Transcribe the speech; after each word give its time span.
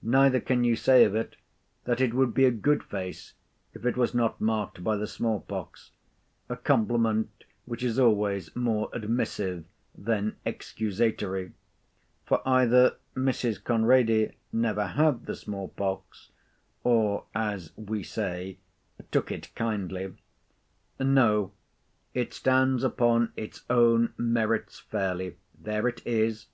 Neither 0.00 0.38
can 0.38 0.62
you 0.62 0.76
say 0.76 1.02
of 1.02 1.16
it, 1.16 1.34
that 1.86 2.00
it 2.00 2.14
would 2.14 2.32
be 2.32 2.44
a 2.44 2.52
good 2.52 2.84
face 2.84 3.34
if 3.74 3.84
it 3.84 3.96
was 3.96 4.14
not 4.14 4.40
marked 4.40 4.84
by 4.84 4.96
the 4.96 5.08
small 5.08 5.40
pox—a 5.40 6.54
compliment 6.58 7.42
which 7.64 7.82
is 7.82 7.98
always 7.98 8.54
more 8.54 8.88
admissive 8.92 9.64
than 9.92 10.36
excusatory—for 10.46 12.48
either 12.48 12.94
Mrs. 13.16 13.60
Conrady 13.60 14.34
never 14.52 14.86
had 14.86 15.26
the 15.26 15.34
small 15.34 15.66
pox; 15.66 16.30
or, 16.84 17.24
as 17.34 17.72
we 17.76 18.04
say, 18.04 18.58
took 19.10 19.32
it 19.32 19.52
kindly. 19.56 20.12
No, 21.00 21.50
it 22.14 22.32
stands 22.32 22.84
upon 22.84 23.32
its 23.34 23.64
own 23.68 24.14
merits 24.16 24.78
fairly. 24.78 25.38
There 25.60 25.88
it 25.88 26.06
is. 26.06 26.46